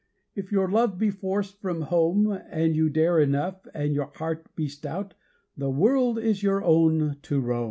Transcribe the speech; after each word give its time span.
If 0.33 0.51
your 0.51 0.67
love 0.67 0.97
be 0.97 1.11
forced 1.11 1.61
from 1.61 1.81
home, 1.83 2.31
And 2.49 2.75
you 2.75 2.89
dare 2.89 3.19
enough, 3.19 3.67
and 3.71 3.93
your 3.93 4.11
heart 4.15 4.47
be 4.55 4.67
stout, 4.67 5.13
The 5.55 5.69
world 5.69 6.17
is 6.17 6.41
your 6.41 6.63
own 6.63 7.17
to 7.21 7.39
roam. 7.39 7.59